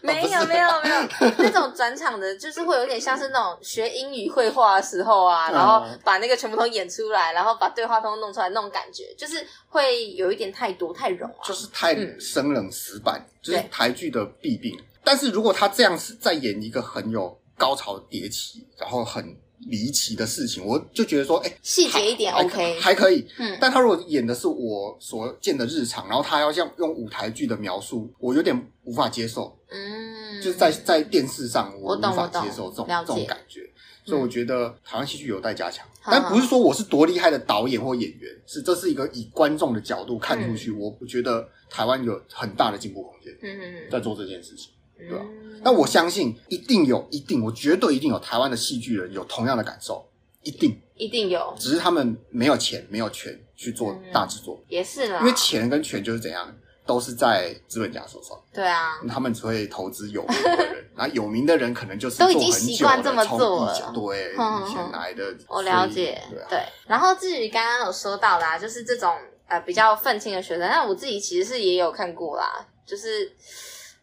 [0.00, 14.78] 没有没有没有， 那种转场的，就是会有点像是那种学英语绘画的时候啊，然后把那个全部都演出来，然后把对话都弄出来那种感觉，就是会有一点太多太冗啊，就是太生冷死板，就是台剧的弊病。
[15.02, 19.36] 但是如果他这样子再演一个很有高潮迭起，然后很。
[19.66, 23.26] 离奇的事情，我就觉得说，哎、欸，细节一点 OK，还可以。
[23.38, 29.58] 嗯，但他如果演的是我所见的日常，然后他要像用舞台剧的描述，我有点无法接受。
[29.70, 33.60] 嗯，就是在在电视上，我无法接受这种这种感觉。
[34.06, 35.86] 所以我觉得台湾戏剧有待加强。
[36.06, 43.30] 嗯、但不是说我是多厉害的导演或演员，是这是一个以观众的角度看出去，嗯、我觉得台湾有很大的进步空间。
[43.42, 44.70] 嗯嗯嗯，在做这件事情。
[44.98, 45.24] 对吧？
[45.62, 50.08] 那我相信一定有，一定我绝对一定有台湾的戏剧人有同样的感受，
[50.44, 55.18] 一定一定有，只是他们没有钱，没有权去做大制作，也是啦。
[55.18, 56.54] 因为钱跟权就是怎样，
[56.86, 58.38] 都是在资本家手上。
[58.54, 63.92] 对啊，他们只会投资有名的人， 那有名的人可能就是都已经习惯这么做了。
[63.92, 64.32] 对，
[64.64, 66.22] 以前来的，我了解。
[66.48, 69.12] 对，然后至于刚刚有说到啦，就是这种
[69.48, 73.32] 呃比较愤青的学生，那我自己其实是也有看过啦，就是。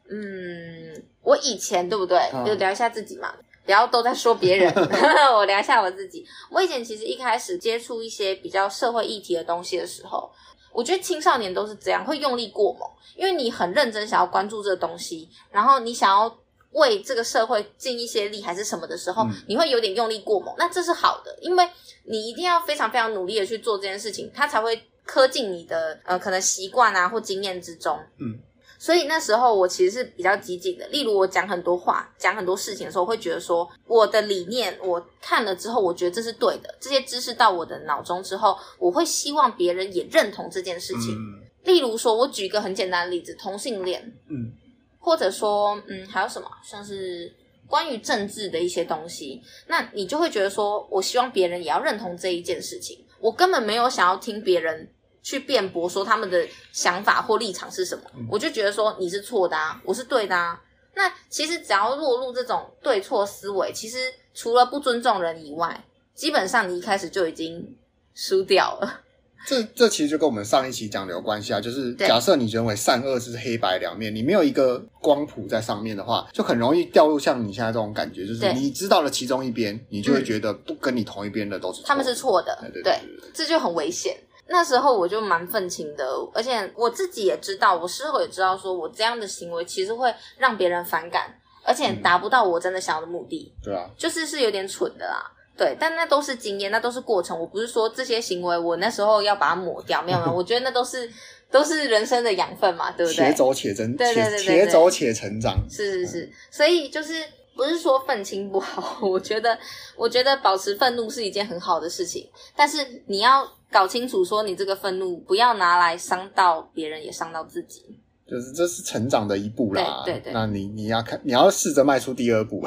[0.09, 2.19] 嗯，我以前对不对？
[2.45, 3.33] 就聊一下自己嘛，
[3.65, 4.71] 不要都在说别人。
[5.33, 6.25] 我聊一下我自己。
[6.51, 10.31] 我以前其实一开始接触一些比较社会议题的东西的时候，
[10.71, 16.37] 我觉得青少年都是这样，会用力过猛，因为你很认真想要关注这个东西，然后你想要
[16.73, 20.53] 为这个社会尽一些力还是什么的时候，你会有点用力过猛。
[20.57, 21.67] 那这是好的，因为
[22.03, 27.97] 你一定要非常非常努力的去做这件事情，它才会刻进你的呃可能习惯啊或经验之中。
[28.19, 28.37] 嗯。
[28.77, 36.75] 所以那时候我其实是比较激进的，例如我讲很多话、讲很多事情的时候，会觉得说我的理念，我看了之后，我觉得这是对的。
[36.79, 41.15] 这些知识到我的脑中之后，我会希望别人也认同这件事情。
[41.15, 44.51] 嗯、例如说，我举一个很简单的例子，同性恋，嗯，
[44.99, 47.33] 或者说，嗯，还有什么，像是
[47.67, 53.05] 关于政治的一些东西，那你就会觉得说，我希望别人也要认同这一件事情。
[53.19, 54.89] 我根本没有想要听别人。
[55.25, 60.61] 去辩驳说他们的想法或立场是什么，嗯、我就觉得说你是错的啊，我是对的啊。
[60.93, 63.97] 那其实只要落入这种对错思维，其实
[64.35, 65.83] 除了不尊重人以外，
[66.13, 67.75] 基本上你一开始就已经
[68.13, 69.01] 输掉了。
[69.47, 83.01] 这这其实就跟我们上一期讲的有关系啊，就是假设你认为善恶是黑白两面，你没有一个光谱在上面的话，就很容易掉入像你现在这种感觉，就是你知道了其中一边，你就会觉得不跟你同一边的都是错的，他们是错的，对，对，对，
[83.33, 84.15] 这就很危险。
[84.47, 93.53] 那时候我就蛮愤青的，而且我自己也知道，我事后也知道，说我这样的行为其实会让别人反感，而且达不到我真的想要的目的。
[93.63, 95.31] 对啊，就是是有点蠢的啦。
[95.57, 97.39] 对，但那都是经验，那都是过程。
[97.39, 100.33] 我不是说这些行为我那时候要把它抹掉，没有没有。
[100.35, 101.09] 我觉得那都是
[101.49, 103.27] 都是人生的养分嘛，对不对？
[103.29, 105.57] 且走且珍，对对对，且走且成长。
[105.69, 107.23] 是是是，所以就是
[107.55, 109.57] 不是说愤青不好，我觉得
[109.95, 113.47] 我觉得保持愤怒是一件很好的事情，但是你要。
[113.71, 117.99] 搞清楚，说你这个愤怒不要拿来伤到别人，也伤到自己。
[118.25, 120.01] 就是这是成长的一步啦。
[120.05, 122.63] 对对对，那你你要看，你要试着迈出第二步。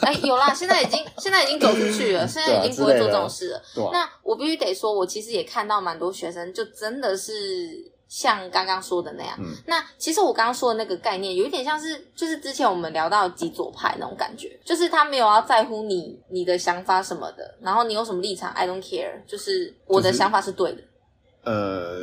[0.00, 3.58] 哎，有啦，现在已经现在已经走出去了， 现在已经不会做这种事了。
[3.58, 7.92] 啊，那我必须得说，我其实也看到蛮多学生，就真的是。
[8.10, 20.78] 像刚刚说的那样，嗯、那其实我刚刚说的那个概念，有一点像是，就是之前我们聊到极左派那种感觉，就是他没有要在乎你你的想法什么的，然后你有什么立场，I don't care，就是我的想法是对的。
[21.42, 21.98] 呃，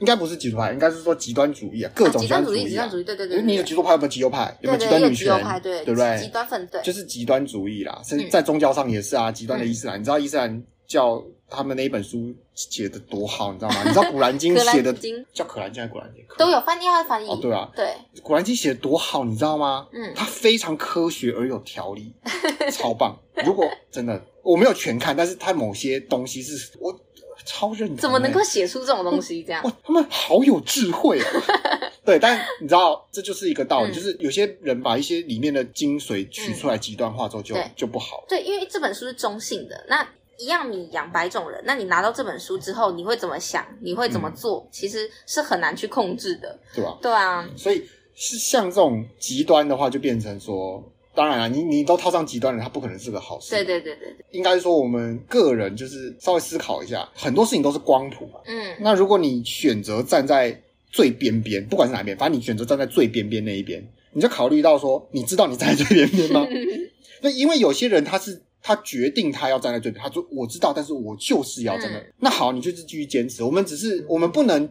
[0.00, 3.40] 应该不是极左派，应该是说极端主义啊，各种极端主义，极端主义，对对对。
[3.42, 4.58] 你有极左派，有没有极右派？
[4.62, 5.60] 有没有极端女权？
[5.62, 6.18] 对不对？
[6.18, 8.00] 极端分对，就是极端主义啦。
[8.02, 13.82] 甚至在宗教上也是啊，极端的伊斯兰，嗯、你知道伊斯兰教他们那一本书写的多好，你知道吗？
[13.84, 14.92] 你知道《古兰经》写的
[15.32, 16.24] 叫《可兰经》还是《古兰经》？
[16.36, 17.28] 都有翻译还是翻译？
[17.28, 17.86] 哦，对啊，对，
[18.22, 19.86] 《古兰经》写的多好，你知道吗？
[19.92, 22.12] 嗯，它非常科学而有条理，
[22.72, 23.16] 超棒。
[23.44, 26.98] 如果真的我没有全看，但是它某些东西是我
[27.44, 27.96] 超认真。
[27.96, 29.42] 怎么能够写出这种东西？
[29.42, 31.26] 这样哇，他们好有智慧啊！
[32.04, 38.24] 对，但你知道，这就是一个道理，嗯、就是有些人把一些里面的精髓取出来极端化之后就，就、嗯、就不好。
[38.28, 43.64] 对，因为这本书是中性的，那一样米养百种人，那你拿到这本书之后，你会怎么想？
[43.80, 44.66] 你会怎么做？
[44.66, 46.98] 嗯、其实是很难去控制的，对吧？
[47.02, 50.82] 对啊，所以是像这种极端的话，就变成说。
[51.14, 53.52] 当然了，你你都套上极端了，它不可能是个好事。
[53.52, 58.38] 对对对对对，应该说我们个人就是稍微思考一下，很多事情都是光谱嘛。
[58.44, 66.46] 嗯，那如果你选择站在最边边，不管是哪边，反正你选择站在最边边那一边，你就考虑到说，你知道你站在最边边吗？
[67.22, 72.00] 那因为有些人他是他决定他要站在最边，他说我知道，但是我就是要站在。
[72.00, 73.44] 嗯、那好，你就是继续坚持。
[73.44, 74.68] 我们只是我们不能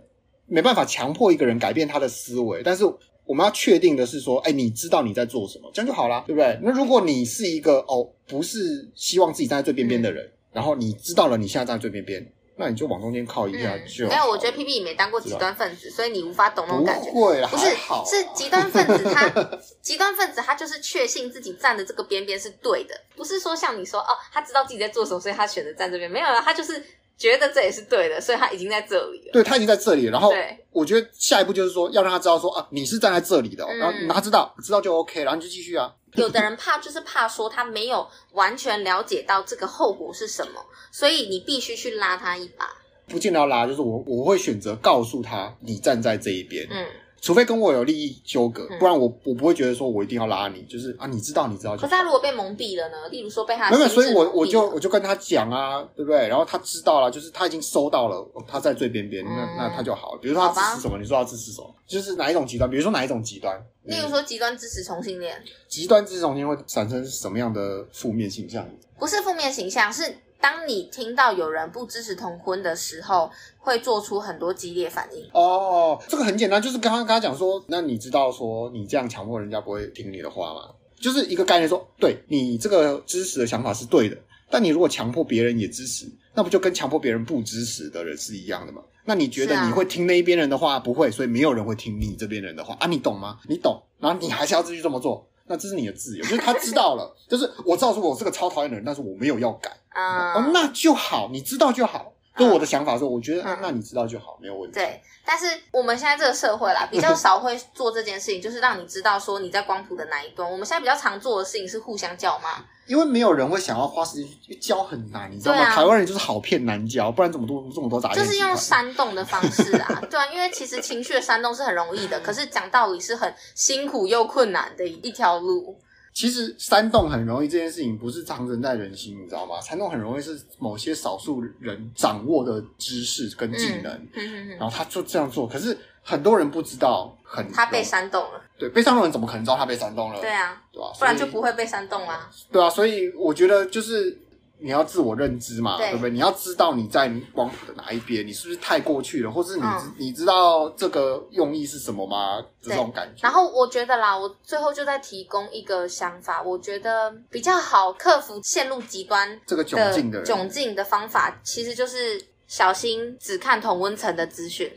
[0.47, 2.83] 没办法强迫一个人改变他的思维，但是。
[3.27, 6.59] 我们要确定的是说，哎，你知道你在做什么，这样就好啦，对不对？
[6.61, 12.23] 那如果你是一个哦，不是希望自己站在最边边的人，嗯、然后你知道了你现在站在最边边，
[12.57, 14.09] 那你就往中间靠一下就、嗯。
[14.09, 17.11] 没有，我觉得 P P 也没当过极端分子，所以你无法懂那种感觉。
[17.11, 26.09] 不会啦，不是，是极端分子他， 他极端分子他就是确信自己站的这个边边是对的，不是说像你说哦，他知道自己在做什么，所以他选择站这边。
[26.09, 26.83] 没有啊，他就是。
[27.17, 29.31] 觉得这也是对的，所以他已经在这里了。
[29.31, 30.11] 对，他已经在这里了。
[30.11, 30.33] 然后，
[30.69, 35.89] 我觉得下一步就是说，要让他知道说啊，你是站在这里的，哦，然后让他知道，知道就 OK，然后你就继续啊。
[36.15, 42.69] 有的人怕，就是怕说他没有完全了解到这个后果是什么，所以你必须去拉他一把。
[43.07, 46.67] 不见得要拉，就是我我会选择告诉他，你站在这一边。
[46.69, 46.85] 嗯。
[47.25, 51.75] 除非跟我有利益纠葛，不然我我不会觉得说我一定要拉你，就是啊，你知道你知道。
[51.75, 53.09] 可是他如果被蒙蔽了呢？
[53.09, 56.27] 例如说被他没有，所以我我就我就跟他讲啊，对不对？
[56.27, 60.19] 然后他知道了，就是他已经收到了，他在最边边，那那他就好了。
[60.21, 62.69] 比如说他支持什么，你说他支持什么，就是哪一种极端？
[62.69, 63.59] 比如说哪一种极端？
[63.85, 65.35] 例如说极端支持同性恋，
[65.67, 68.63] 极端支持同性恋会产生什么样的负面形象？
[68.99, 70.15] 不是负面形象，是。
[70.39, 75.27] 当你听到有人不支持同婚的时候，会做出很多激烈反应。
[75.33, 80.61] 哦，这个很简单，就是刚刚跟他讲说，那你知道说你这样强迫人家不会听你的话吗？
[80.99, 84.17] 就是一个概念说，对，你这个支持的想法是对的，
[84.49, 88.81] 但你如果强迫别人也支持，那不就跟强迫别人不支持的人是一样的吗？
[89.03, 90.79] 那你觉得你会听那一边人的话？
[90.79, 93.39] 不会，所以没有人会听你这边人的话啊，你懂吗？
[93.47, 95.27] 你懂，然后你还是要继续这么做。
[95.47, 102.13] 那这是你的自由，就是他知道了， 就是我知道说我是个超讨厌的人，但是我没有要改啊、嗯哦，那就好，你知道就好。
[102.35, 104.75] 跟我的想法说，我觉得、嗯、那你知道就好，没有问题。
[104.75, 110.49] 对，但是我们现在这个社会啦，比较少会做这件事情，就是让你知道说你在光谱的哪一端。
[110.49, 115.61] 我们现在比较常做的事情是互相叫骂，因为没有人会想要花时间去教很难，你知道吗？
[115.61, 118.15] 啊、台湾人就是好骗难教，不然怎么多这么多杂音？
[118.15, 125.77] 就是用煽动的方式啊，对啊，因为其实情绪的煽动是很容易的，可是讲道理是很辛苦又困难的一条路。
[126.15, 129.59] 其实煽动很容易，这件事情不是藏人在人心，你知道吗？
[129.61, 135.45] 煽动很容易是某些少数人掌握的知识跟技能，嗯、然后他就这样做。
[135.45, 138.41] 可是很多人不知道很，很他被煽动了。
[138.57, 140.21] 对，被煽动人怎么可能知道他被煽动了？
[140.21, 140.91] 对啊，对吧？
[140.97, 142.31] 不然就不会被煽动啊。
[142.51, 144.21] 对啊，所以我觉得就是。
[144.57, 146.09] 你要自我认知嘛，对，对不对？
[146.09, 152.43] 你要知道你在光谱的哪一边，你是不是太过去了，或是你、嗯、你知道这个用意是什么吗？
[152.61, 153.21] 这种感觉。
[153.21, 164.71] 然后我觉得啦，我最后就再提供一个想法，我觉得比较好克服陷入极端这个窘境的窘境的方法，其实就是小心只看同温层的资讯。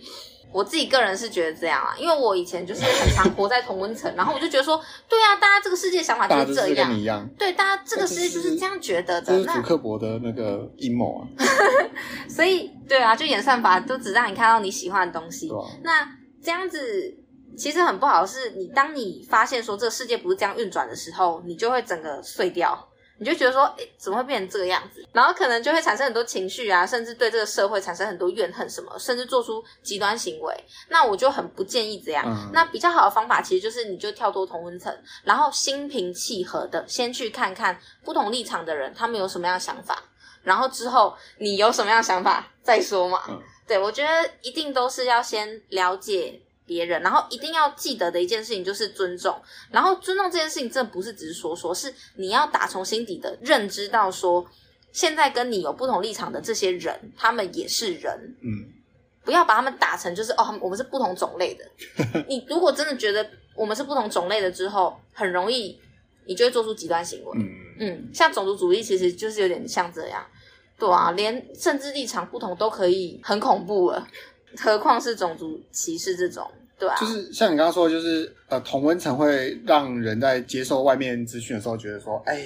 [0.52, 9.26] 我自己个人是觉得这样啊，因为我以前就是很常活在同温层，然后我就觉得说，对啊，大家这个世界想法就是这样，对，大家这个世界就是这样觉得的。
[9.26, 11.28] 这是祖克伯的那个阴谋啊。
[12.28, 15.50] 所以，对啊，就演算法都只让你看到你喜欢的东西。
[15.50, 16.08] 啊、那
[16.42, 17.14] 这样子
[17.56, 22.88] 其实很不好，是你当你发现说这个世界不是这样运转的时候，你就会整个碎掉。
[23.18, 25.04] 你就觉得说，诶，怎么会变成这个样子？
[25.12, 30.54] 然后可能就会产生很多情绪啊，甚至对这个社会产生很多怨恨什么，甚至做出极端行为。
[30.88, 32.24] 那我就很不建议这样。
[32.26, 40.02] 嗯、那比较好的方法，其实就是你就跳脱同温层，然后心平气和的先去看看不同立场的人，他们有什么样的想法，
[40.42, 43.22] 然后之后你有什么样的想法再说嘛。
[43.28, 46.40] 嗯、对，我觉得一定都是要先了解。
[46.68, 49.35] 别人，然后一定要记得的一件事情就是尊重。
[49.72, 54.46] 然后尊重这件事情，真的不是只是说说，是你要打从心底的认知到说，
[54.92, 58.37] 现在跟你有不同立场的这些人，他们也是人。
[58.42, 58.68] 嗯，
[59.24, 61.64] 不要把他们打成就是哦，我们是不同种类的。
[62.28, 65.81] 你如果真的觉得我们是不同种类的之后，很容易
[66.26, 67.38] 你就会做出极端行为。
[67.38, 67.48] 嗯
[67.81, 70.26] 嗯，像种族主义其实就是有点像这样，
[70.78, 74.09] 对啊，连政治立场不同都可以很恐怖了，
[74.56, 76.50] 何况是种族歧视这种。
[76.78, 82.38] 对啊，就是像你刚刚说的，就是呃，同温层会让人在接受外面资讯的时候，觉得说，哎，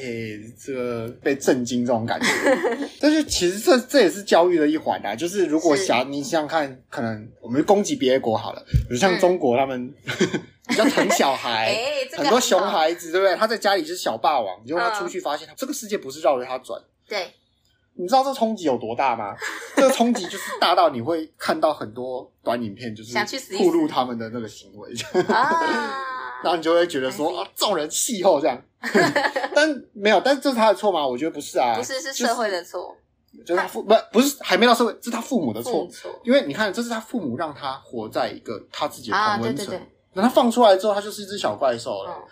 [0.58, 2.26] 这个被震惊这种感觉。
[2.98, 5.14] 但是其实这这也是教育的一环啊。
[5.14, 11.76] 就是如果想你想想看，可能我们攻击别的国好了，比如像中国他们、嗯、 比较疼小孩，
[12.16, 13.36] 很多熊孩子，对不对？
[13.36, 16.80] 他在家里就是小霸王，结果他出去发现，这个世界不是绕着他转。
[17.06, 17.26] 对。
[18.02, 19.32] 你知道这冲击有多大吗？
[19.76, 23.14] 这个冲击就是大到你会看到很多短影片，就是
[23.56, 24.92] 暴露他们的那个行为，
[25.28, 26.02] 啊、
[26.42, 28.60] 然后你就会觉得说 啊，众人气候这样。
[29.54, 31.06] 但没有，但是这是他的错吗？
[31.06, 32.96] 我觉得不是啊，不是，是社会的错，
[33.46, 35.88] 就是他父不不是还没到社会，是他父母的错。
[36.24, 42.22] 因为你看，这是他父母让他活在一个他自己的同温层，啊、对对对，等他放出来之后，他就是一只小怪兽了，嗯、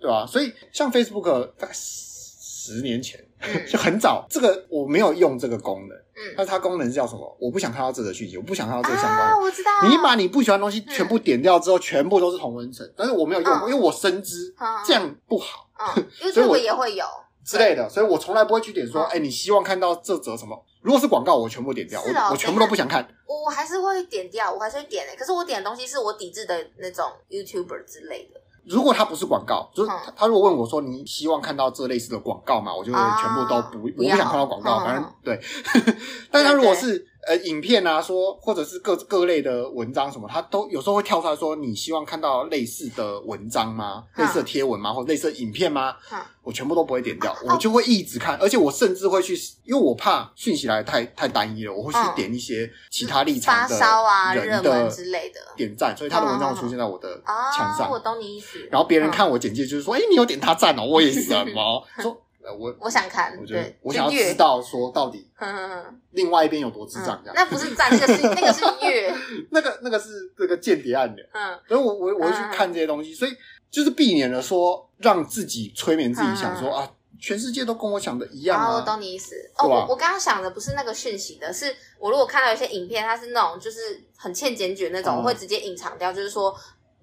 [0.00, 0.24] 对吧？
[0.26, 3.22] 所以像 Facebook 大概十年前。
[3.70, 7.36] 就很早，这个我没有用这个功能，嗯，但是它功能是叫什么？
[7.40, 9.70] 我不想看到这个讯息，我不想看到这个相关我知道。
[9.88, 14.54] 你把你不喜欢的东西全部点掉之后，全部都是同温层，但是我没有用，因为我深知
[14.86, 15.68] 这样不好，
[16.32, 17.04] 所以我也会有
[17.44, 20.64] 之类的，所以我从来不会去点说，哎，你希望看到这则什么？
[20.80, 23.06] 如果是广告，我全部点掉，我我全部都不想看。
[23.26, 28.40] 我还是会点掉，我还是会点的，可是我点的东西是我抵制的那种 YouTuber 之类的。
[28.68, 32.74] 如果他不是广告，就是他，他如果问我说，你希望看到这类似的广告嘛？
[32.74, 35.40] 我就会全部都不，我不想看到广告，反正对。
[36.30, 37.07] 但他如果是。
[37.26, 44.04] 呃，影片啊，说或者是各各类的文章什么，他都有时候会跳出来说，你希望看到类似的文章吗？
[44.16, 44.92] 类似的贴文吗？
[44.92, 45.96] 或者类似的影片吗？
[46.42, 57.20] 我全部都不会点掉，我就会一直看，而且我甚至会去，因为我怕讯息来太太单一了，我会去点一些其他立场的人的之类的点赞，所以他的文章会出现在我的
[57.54, 57.90] 墙上。
[57.90, 58.58] 我懂你意思。
[58.70, 62.16] 然后别人看我简介就是说，哎，你有点他赞哦，我也是 什么说。
[62.52, 65.30] 我我想看，我觉得我想要知道说到底，
[66.12, 67.34] 另外一边有多智障这样。
[67.34, 69.14] 那不是赞， 那个是那个是月，
[69.50, 71.22] 那个那个是这个间谍案的。
[71.32, 73.32] 嗯，所以我我我会去看这些东西，所以
[73.70, 78.76] 就是避免了说让自己催眠自己，想说啊，全世界都跟我想的一样啊。
[78.76, 79.34] 我懂你意思。
[79.58, 86.54] 哦，我我刚刚想的不是那个讯息的，是我如果看到一些影片，它是那种就是很欠检举那种，我会直接隐藏掉，就是说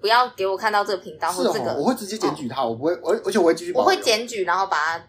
[0.01, 1.73] 不要给我看到这个频道或这个。
[1.75, 3.71] 我会直接检举他，我不会，而而且我会继续。
[3.73, 5.05] 我会检举，然后把它。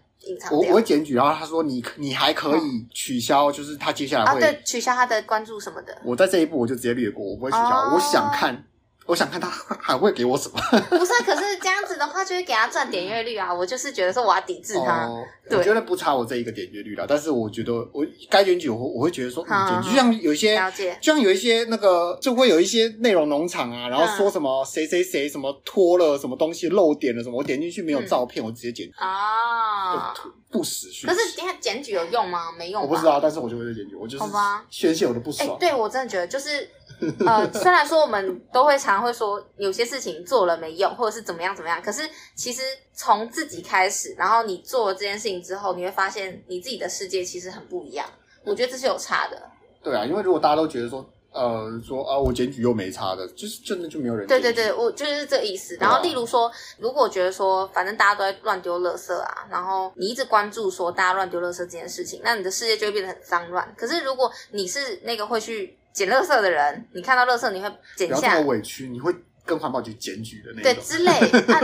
[0.51, 5.97] 我我会检举，然后他说你你还可以取消，就是他接下来会、取消他的关注什么的。
[6.03, 7.63] 我在这一步我就直接略过，我不会取消。
[7.63, 8.63] 哦、我想看。
[9.07, 10.59] 我想看他还会给我什么？
[10.89, 13.53] 不是，可是这样子的话就会给他赚点阅率啊！
[13.53, 15.05] 我就是觉得说我要抵制他。
[15.05, 30.13] 哦、对我觉得不差我这一个点阅率了，但是我觉得我该检举，我我会觉得说检举，就像有一些，了解就像有一些那个就会有一些内容农场啊，然后说什么谁谁谁什么脱了什么东西漏点了什么，我点进去没有照片，嗯、我直接检举啊，
[30.51, 31.09] 不死讯。
[31.09, 32.51] 可是你看检举有用吗？
[32.57, 32.81] 没用。
[32.81, 34.23] 我不知道，但是我就会检举，我就是
[34.69, 35.47] 宣泄我的不爽。
[35.47, 36.69] 欸、对我真的觉得就是。
[37.25, 42.01] 呃，虽然说我们都会常会说有些事情做了没用，或者是怎么样怎么样，可是
[42.35, 42.61] 其实
[42.93, 48.07] 从自己开始，然后你做了这件事情之后，你会发现你自己的世界其实很不一样。
[48.43, 49.39] 我觉得这是有差的。
[49.83, 54.25] 对啊，因为如果大家都觉得说，呃，说啊，我检举又没差的，就是真的就没有人。
[54.25, 55.77] 对对对，我就是这个意思。
[55.79, 63.71] 然后，例如说，如果觉得说，反正大家都在乱丢垃圾啊，然后你一直关注说大家乱丢垃圾这件事情，那你的世界就会变得很脏乱。
[63.77, 65.77] 可是如果你是那个会去。
[65.97, 68.15] 捡垃圾的人，你看到垃圾你会捡下。
[68.19, 69.11] 不要这么委屈，你会
[69.43, 70.63] 跟环保局检举的那种。
[70.63, 71.11] 对，之类。
[71.51, 71.59] 啊，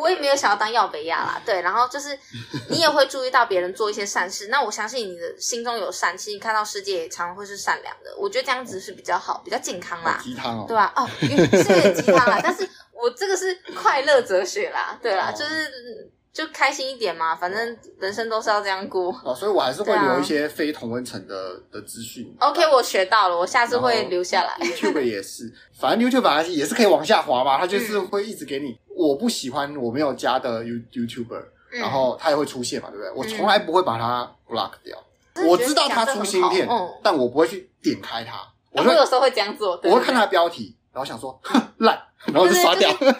[0.00, 1.42] 我也没有想要当耀北亚啦。
[1.44, 2.16] 对，然后就是
[2.70, 4.46] 你也会注意到别人做一些善事。
[4.46, 8.16] 那我相信你的心中有善，其实你看到世界也常常会是善良的。
[8.16, 10.20] 我觉得这样子是比较好，比较健康啦。
[10.22, 10.64] 鸡汤哦。
[10.68, 10.92] 对吧？
[10.94, 14.96] 哦，是有点鸡汤啦，但是我这个是快乐哲学啦。
[15.02, 16.12] 对啦，就是。
[16.36, 19.10] 就开心一点嘛，反正人生都是要这样过。
[19.24, 22.30] 哦，所以我还是会留一些非同温层的的资讯。
[22.40, 24.54] OK，我学到了，我下次会留下来。
[24.60, 33.12] YouTube 也是，反正 YouTube 反正也是可以往下滑嘛，它就是会一直给你我不喜欢我没有加的 You YouTuber，然后它也会出现嘛，对不对？
[33.14, 35.02] 我从来不会把它 block 掉。
[35.48, 36.68] 我知道它出新片，
[37.02, 38.40] 但我不会去点开它。
[38.72, 41.98] 我有时候会这样做，我会看它的标题，然后想说哼烂，
[42.32, 42.92] 然后就刷掉。
[42.92, 43.12] 就是。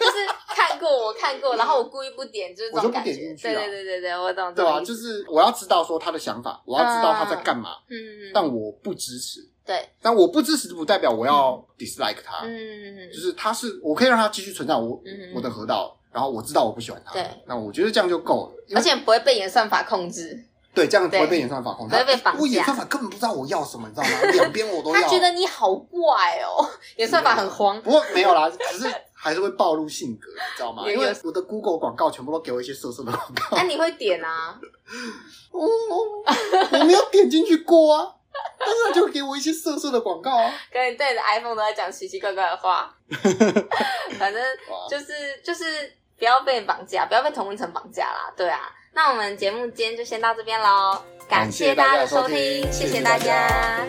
[0.57, 3.13] 看过，我看过，然后我故意不点，就是这种感觉。
[3.13, 4.51] 对对对对对，我懂。
[4.55, 7.75] 对啊，就是我要知道说他的想法，我要知道他在干嘛。
[7.89, 8.31] 嗯嗯。
[8.33, 9.39] 但我不支持。
[9.63, 9.87] 对。
[10.01, 12.43] 但我不支持不代表我要 dislike 他。
[12.43, 13.11] 嗯嗯嗯。
[13.11, 14.99] 就是他是，我可以让他继续存在我
[15.35, 17.13] 我的河道，然后我知道我不喜欢他。
[17.13, 17.23] 对。
[17.45, 20.43] 那我觉得这样就够了，而且不会被演算法控制。
[20.77, 22.39] 对，这样不会被演算法控制会被绑。
[22.47, 24.31] 演算法根本不知道我要什么，你知道吗？
[24.33, 25.01] 两边我都要。
[25.01, 26.63] 他觉得你好怪哦，
[26.97, 27.81] 演算法很慌。
[27.81, 30.83] 不过没有啦，只是还是会暴露性格，你知道吗？
[30.89, 33.57] 因为我的 Google 广告全部都给我一些色色的广告。
[33.57, 34.59] 那你会点啊？
[35.51, 35.67] 我
[36.85, 38.13] 没有点进去过啊，
[38.59, 40.53] 但是他就给我一些色色的广告啊。
[40.71, 42.93] 跟你对着 iPhone 都在讲奇奇怪怪的话。
[44.19, 44.41] 反正
[44.89, 45.65] 就是就是
[46.17, 48.31] 不要被绑架，不要被同温层绑架啦。
[48.35, 48.71] 对啊。
[48.97, 52.37] 那我们节目今天就先到这边喽感谢大家的收听
[52.73, 53.85] 谢谢大家。